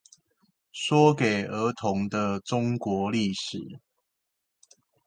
[0.71, 3.79] 說給兒童的中國歷史